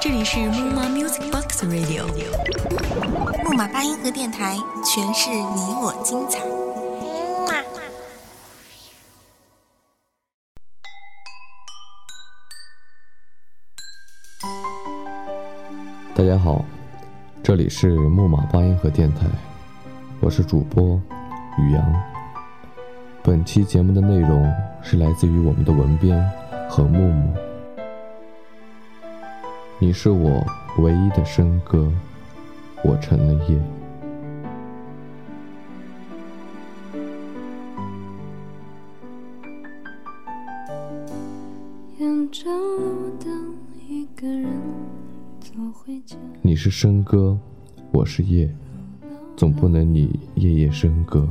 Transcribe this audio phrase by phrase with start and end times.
[0.00, 2.04] 这里是木马 Music Box Radio，
[3.44, 6.40] 木马八音盒电台，诠释你我精彩。
[16.12, 16.64] 大家好，
[17.40, 19.28] 这里是木马八音盒电台，
[20.18, 21.00] 我是主播
[21.56, 22.02] 宇阳。
[23.22, 24.52] 本期节目的内容
[24.82, 26.18] 是来自于我们的文编
[26.72, 27.34] 何木木。
[29.80, 30.40] 你是我
[30.78, 31.92] 唯一的笙歌，
[32.84, 33.60] 我成了夜。
[46.40, 47.36] 你是笙歌，
[47.90, 48.48] 我是夜，
[49.36, 51.28] 总不能你夜夜笙歌，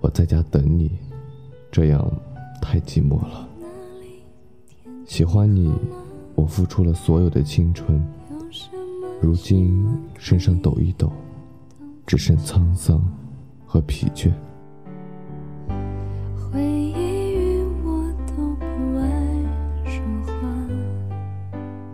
[0.00, 0.92] 我在家等你，
[1.72, 2.08] 这样
[2.60, 3.48] 太寂寞了。
[5.12, 5.70] 喜欢你，
[6.34, 8.02] 我付出了所有的青春，
[9.20, 11.12] 如今身上抖一抖，
[12.06, 12.98] 只剩沧桑
[13.66, 14.32] 和疲倦。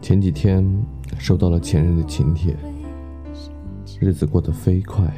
[0.00, 0.64] 前几天
[1.18, 2.54] 收到了前任的请帖，
[3.98, 5.12] 日子过得飞快，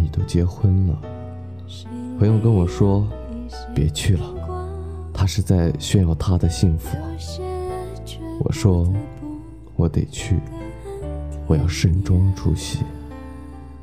[0.00, 0.98] 你都结婚了。
[2.18, 3.06] 朋友跟我说，
[3.74, 4.41] 别去了，
[5.22, 6.98] 他是在炫耀他的幸福。
[8.40, 8.92] 我说，
[9.76, 10.36] 我得去，
[11.46, 12.80] 我要盛装出席，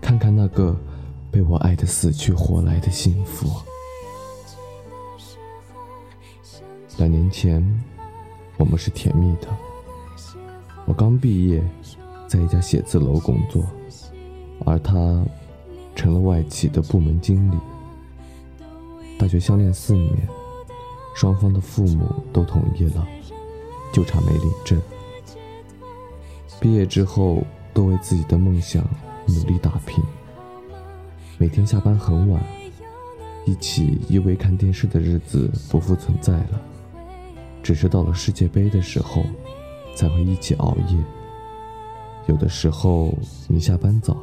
[0.01, 0.75] 看看那个
[1.31, 3.49] 被我爱的死去活来的幸福。
[6.97, 7.63] 两年前，
[8.57, 9.47] 我们是甜蜜的。
[10.83, 11.63] 我刚毕业，
[12.27, 13.63] 在一家写字楼工作，
[14.65, 15.23] 而他
[15.95, 17.55] 成了外企的部门经理。
[19.17, 20.27] 大学相恋四年，
[21.19, 23.05] 双方的父母都同意了，
[23.91, 24.81] 就差没领证。
[26.61, 28.81] 毕业之后，都为自己的梦想
[29.27, 30.01] 努力打拼。
[31.37, 32.41] 每天下班很晚，
[33.45, 36.61] 一起依偎看电视的日子不复存在了，
[37.61, 39.21] 只是到了世界杯的时候。
[39.95, 40.97] 才会一起熬夜。
[42.27, 43.13] 有的时候
[43.49, 44.15] 你下班早，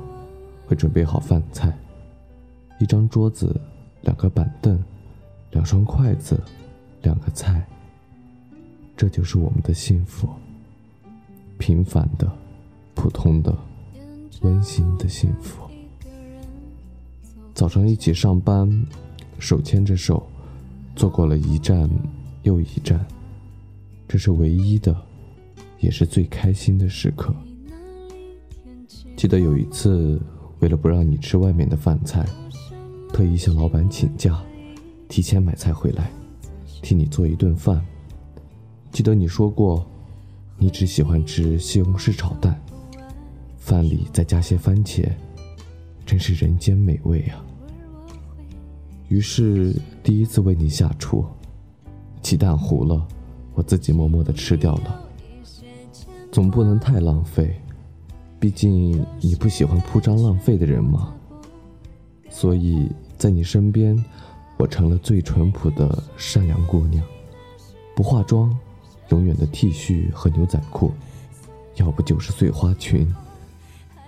[0.66, 1.76] 会准备好饭菜，
[2.80, 3.60] 一张桌子，
[4.00, 4.82] 两个板凳，
[5.50, 6.42] 两双筷子，
[7.06, 7.64] 两个菜。
[8.96, 10.28] 这就是我们的幸福。
[11.56, 12.30] 平凡的、
[12.94, 13.56] 普通的、
[14.42, 15.62] 温馨的幸福。
[17.54, 18.68] 早上一起上班，
[19.38, 20.26] 手牵着手，
[20.94, 21.88] 坐过了一站
[22.42, 23.06] 又一站。
[24.08, 24.94] 这是唯一的。
[25.78, 27.36] 也是最开心的时刻。
[29.14, 30.18] 记得有一次，
[30.60, 32.26] 为了不让你吃外面的饭菜，
[33.12, 34.42] 特意向老板请假，
[35.06, 36.10] 提前买菜回来，
[36.86, 37.84] 替你做一顿饭。
[38.92, 39.84] 记得你说过，
[40.56, 42.62] 你只喜欢吃西红柿炒蛋，
[43.58, 45.04] 饭里再加些番茄，
[46.06, 47.44] 真是人间美味啊。
[49.08, 49.74] 于是
[50.04, 51.24] 第一次为你下厨，
[52.22, 53.04] 鸡蛋糊了，
[53.54, 55.02] 我自己默默的吃掉了。
[56.30, 57.60] 总不能太浪费，
[58.38, 61.12] 毕竟你不喜欢铺张浪费的人嘛。
[62.30, 63.96] 所以在你身边，
[64.56, 67.04] 我成了最淳朴的善良姑娘，
[67.94, 68.56] 不化妆，
[69.10, 70.92] 永远的 T 恤和牛仔裤，
[71.76, 73.06] 要不就是碎花裙。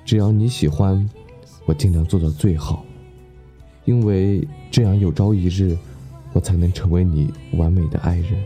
[0.05, 1.09] 只要你喜欢，
[1.67, 2.83] 我尽量做到最好，
[3.85, 5.77] 因为这样有朝一日，
[6.33, 8.43] 我才能成为你完美的爱人。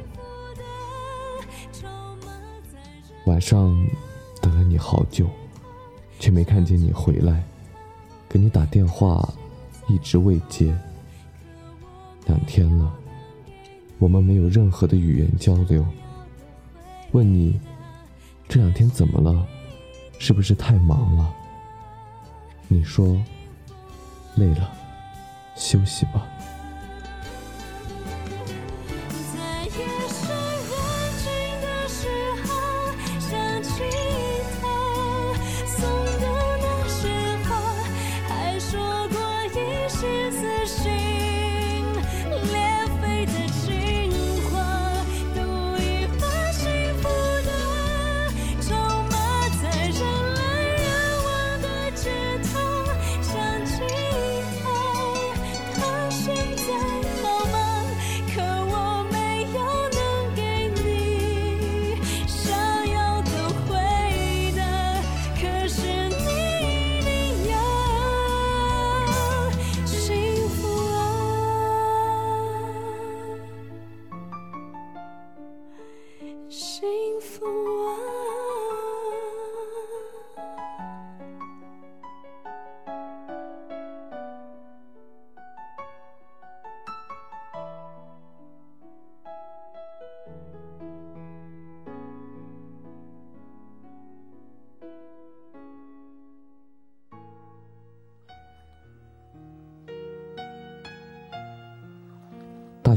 [3.27, 3.73] 晚上
[4.41, 5.29] 等了你好久，
[6.19, 7.45] 却没看见你回来。
[8.29, 9.33] 给你打电话，
[9.89, 10.77] 一直未接。
[12.27, 12.93] 两天了，
[13.99, 15.87] 我们没有任何的语言交流。
[17.13, 17.61] 问你
[18.49, 19.47] 这两天怎么了？
[20.19, 21.35] 是不是太忙了？
[22.69, 23.21] 你说
[24.37, 24.71] 累了，
[25.57, 26.27] 休息吧。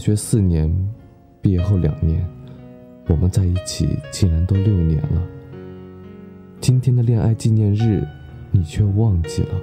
[0.06, 0.72] 学四年，
[1.42, 2.24] 毕业后两年，
[3.08, 5.20] 我们在一起竟然都六年了。
[6.62, 8.08] 今天的恋爱纪念日，
[8.52, 9.60] 你却忘记了。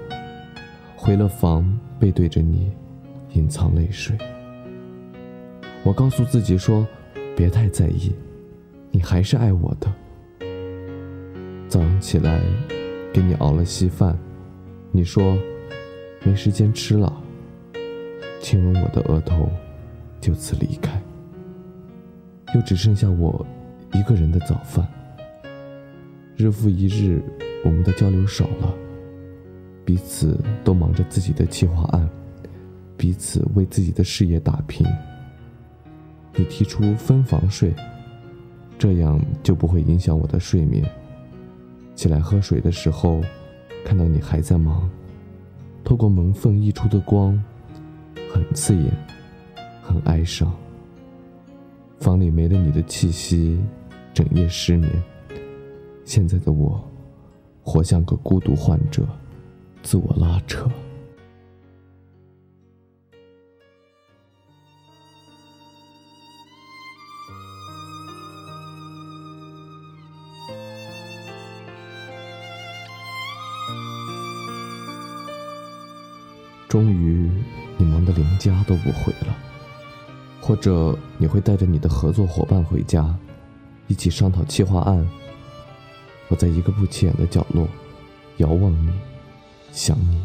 [0.96, 1.64] 回了房，
[1.96, 2.72] 背对着你，
[3.34, 4.18] 隐藏泪水。
[5.84, 6.84] 我告诉自己说，
[7.36, 8.12] 别太在意，
[8.90, 9.88] 你还是爱我的。
[11.68, 12.40] 早上起来，
[13.12, 14.18] 给你熬了稀饭，
[14.90, 15.38] 你说
[16.24, 17.22] 没时间吃了，
[18.40, 19.48] 亲吻我的额头。
[20.22, 21.02] 就此离开，
[22.54, 23.44] 又只剩下我
[23.92, 24.86] 一个人的早饭。
[26.36, 27.20] 日复一日，
[27.64, 28.72] 我们的交流少了，
[29.84, 32.08] 彼此都忙着自己的企划案，
[32.96, 34.86] 彼此为自己的事业打拼。
[36.36, 37.74] 你提出分房睡，
[38.78, 40.88] 这样就不会影响我的睡眠。
[41.96, 43.20] 起来喝水的时候，
[43.84, 44.88] 看到你还在忙，
[45.82, 47.42] 透过门缝溢出的光，
[48.32, 48.90] 很刺眼。
[49.82, 50.50] 很哀伤，
[51.98, 53.58] 房里没了你的气息，
[54.14, 54.90] 整夜失眠。
[56.04, 56.82] 现在的我，
[57.62, 59.06] 活像个孤独患者，
[59.82, 60.70] 自我拉扯。
[76.68, 77.30] 终于，
[77.76, 79.51] 你忙得连家都不回了。
[80.42, 83.16] 或者你会带着你的合作伙伴回家，
[83.86, 85.08] 一起商讨企划案。
[86.28, 87.68] 我在一个不起眼的角落，
[88.38, 88.90] 遥望你，
[89.70, 90.20] 想你。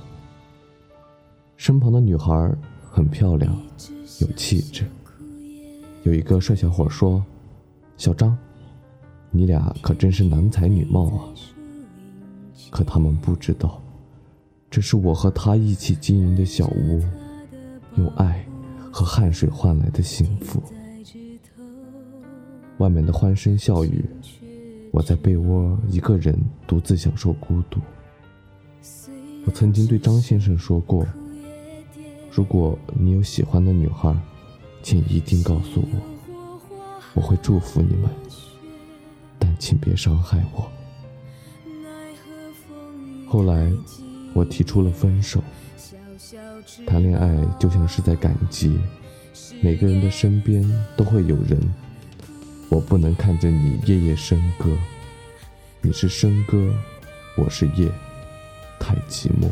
[1.56, 2.52] 身旁的女孩
[2.90, 3.56] 很漂亮，
[4.20, 4.86] 有气质。
[6.02, 7.24] 有一个帅小伙说
[7.96, 8.36] ：“小张，
[9.30, 11.30] 你俩可真是男才女貌啊。”
[12.72, 13.80] 可他们不知道，
[14.70, 17.04] 这是我和他一起经营的小屋，
[17.98, 18.44] 有爱。
[18.98, 20.60] 和汗水换来的幸福。
[22.80, 24.04] 外面的欢声笑语，
[24.90, 26.36] 我在被窝一个人
[26.66, 27.80] 独自享受孤独。
[29.46, 31.06] 我曾经对张先生说过
[32.34, 34.12] ：“如果你有喜欢的女孩，
[34.82, 36.02] 请一定告诉我，
[37.14, 38.10] 我会祝福你们，
[39.38, 40.68] 但请别伤害我。”
[43.30, 43.72] 后来，
[44.34, 45.44] 我提出了分手。
[46.86, 48.80] 谈恋爱就像是在赶集，
[49.62, 50.64] 每个人的身边
[50.96, 51.60] 都会有人。
[52.70, 54.70] 我不能看着你夜夜笙歌，
[55.82, 56.74] 你是笙歌，
[57.38, 57.90] 我是夜，
[58.80, 59.50] 太寂寞。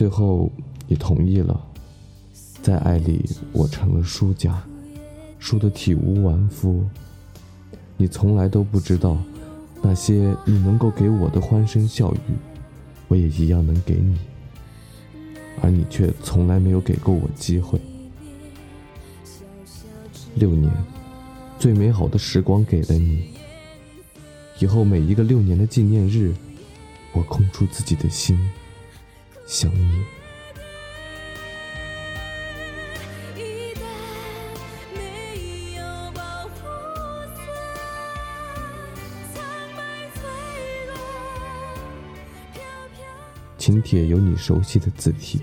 [0.00, 0.50] 最后，
[0.86, 1.62] 你同意了，
[2.62, 4.58] 在爱里我成了输家，
[5.38, 6.82] 输得体无完肤。
[7.98, 9.18] 你从来都不知道，
[9.82, 12.18] 那些你能够给我的欢声笑语，
[13.08, 14.16] 我也一样能给你，
[15.60, 17.78] 而你却从来没有给过我机会。
[20.34, 20.72] 六年，
[21.58, 23.24] 最美好的时光给了你，
[24.60, 26.32] 以后每一个六年的纪念日，
[27.12, 28.40] 我空出自己的心。
[29.50, 30.04] 想你。
[43.58, 45.42] 请帖有你熟悉的字体，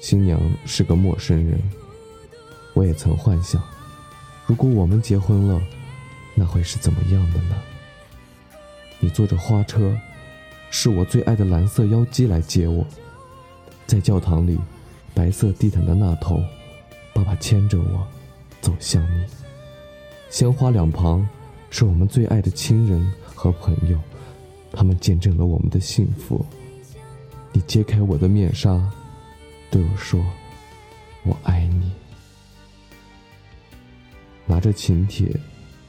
[0.00, 1.62] 新娘是个陌生人。
[2.74, 3.62] 我也曾幻想，
[4.46, 5.62] 如果我们结婚了，
[6.34, 7.56] 那会是怎么样的呢？
[8.98, 9.96] 你坐着花车。
[10.70, 12.84] 是我最爱的蓝色妖姬来接我，
[13.86, 14.58] 在教堂里，
[15.14, 16.42] 白色地毯的那头，
[17.14, 18.06] 爸爸牵着我
[18.60, 19.24] 走向你。
[20.28, 21.26] 鲜花两旁
[21.70, 23.98] 是我们最爱的亲人和朋友，
[24.72, 26.44] 他们见证了我们的幸福。
[27.52, 28.78] 你揭开我的面纱，
[29.70, 30.22] 对我说
[31.24, 31.92] ：“我爱你。”
[34.44, 35.34] 拿着请帖，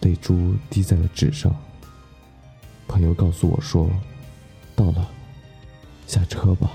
[0.02, 1.54] 泪珠滴在了纸上。
[2.88, 3.90] 朋友告诉我说。
[4.78, 5.10] 到了，
[6.06, 6.70] 下车吧。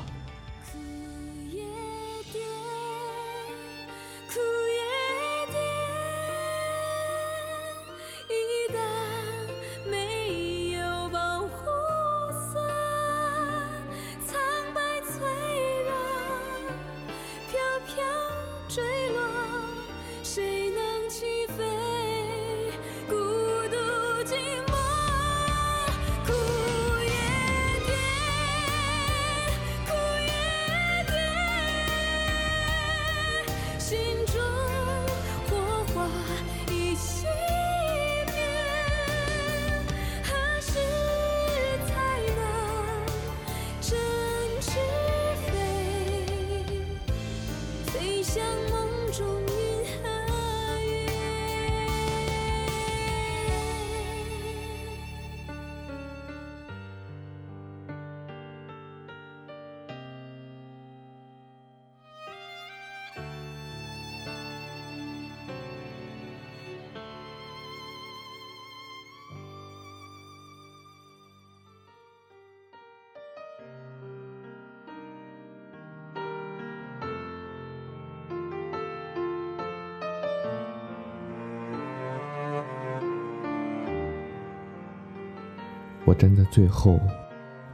[86.13, 87.01] 我站在最后，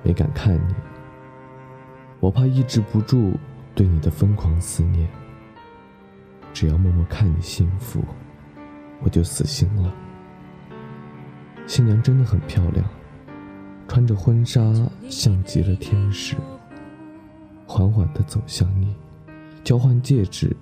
[0.05, 0.75] 没敢看你，
[2.21, 3.33] 我怕抑制不住
[3.75, 5.09] 对你的疯狂思念。
[6.55, 8.01] 只要默默看你幸福，
[9.03, 9.93] 我就死心了。
[11.67, 12.89] 新娘真的很漂亮，
[13.89, 14.73] 穿着婚纱
[15.11, 16.37] 像极了天使，
[17.67, 18.95] 缓缓地走向你，
[19.65, 20.57] 交换戒指，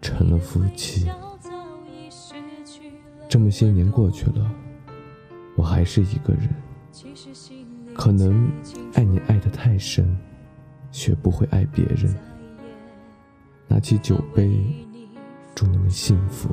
[0.00, 1.10] 成了夫妻。
[3.28, 4.50] 这么些年过去了，
[5.56, 6.48] 我还是一个人。
[7.94, 8.50] 可能
[8.94, 10.16] 爱你爱得太深，
[10.90, 12.14] 学不会爱别人。
[13.68, 14.50] 拿起酒杯，
[15.54, 16.50] 祝你们幸福。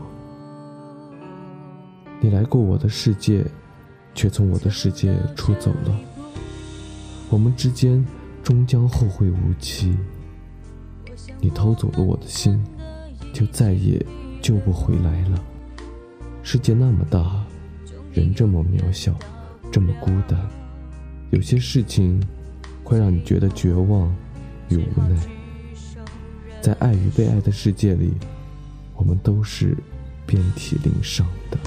[2.21, 3.45] 你来过我的世界，
[4.15, 5.99] 却从我的世界出走了。
[7.29, 8.05] 我们之间
[8.41, 9.97] 终将后会无期。
[11.41, 12.63] 你偷走了我的心，
[13.33, 14.05] 就再也
[14.41, 15.43] 救不回来了。
[16.43, 17.45] 世界那么大，
[18.13, 19.13] 人这么渺小，
[19.71, 20.39] 这么孤单。
[21.31, 22.21] 有些事情
[22.83, 24.13] 会让你觉得绝望
[24.69, 25.15] 与无奈。
[26.61, 28.13] 在爱与被爱的世界里，
[28.95, 29.77] 我们都是
[30.25, 31.57] 遍体鳞伤的。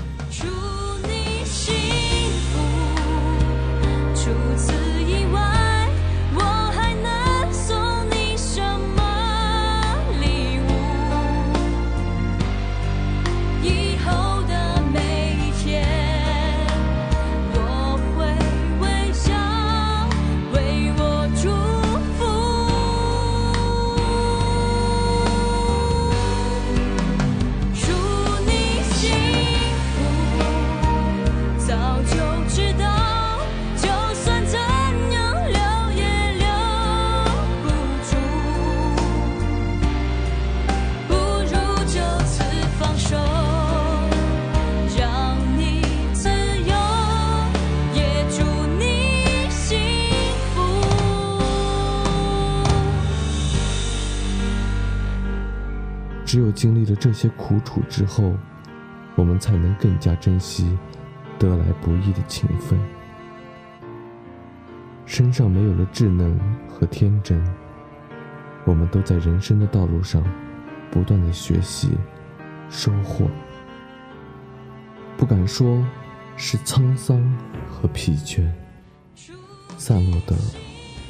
[56.33, 58.33] 只有经历了这些苦楚之后，
[59.17, 60.79] 我们才能更加珍惜
[61.39, 62.81] 得来不易的情分。
[65.05, 67.39] 身上没有了稚嫩和天真，
[68.65, 70.25] 我们都在人生的道路上
[70.91, 71.91] 不断的学习、
[72.71, 73.29] 收获。
[75.19, 75.87] 不敢说
[76.39, 77.23] 是沧桑
[77.69, 78.51] 和疲倦，
[79.77, 80.35] 散落的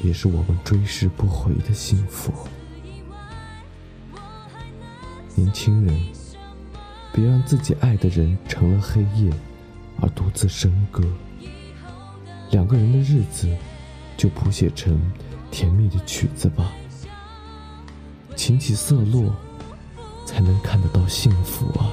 [0.01, 2.33] 也是我们追视不回的幸福。
[5.35, 5.99] 年轻人，
[7.11, 9.31] 别让自己爱的人成了黑夜，
[9.99, 11.03] 而独自笙歌。
[12.51, 13.47] 两个人的日子，
[14.15, 14.99] 就谱写成
[15.49, 16.71] 甜蜜的曲子吧。
[18.35, 19.35] 琴起色落，
[20.25, 21.91] 才能看得到幸福啊。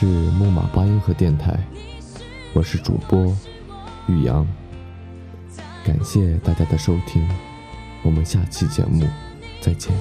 [0.00, 1.54] 是木马八音盒电台，
[2.54, 3.36] 我是主播
[4.08, 4.46] 玉阳，
[5.84, 7.28] 感谢大家的收听，
[8.02, 9.06] 我们下期节目
[9.60, 9.92] 再见。